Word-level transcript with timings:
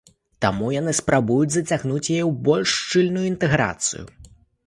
Таму 0.43 0.69
яны 0.75 0.93
спрабуюць 0.99 1.51
зацягнуць 1.57 2.11
яе 2.15 2.23
ў 2.29 2.31
больш 2.49 2.69
шчыльную 2.79 3.25
інтэграцыю. 3.33 4.05